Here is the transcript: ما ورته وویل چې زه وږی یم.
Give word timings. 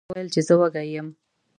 ما 0.03 0.05
ورته 0.05 0.11
وویل 0.15 0.29
چې 0.33 0.39
زه 0.47 0.53
وږی 0.59 0.87
یم. 0.95 1.07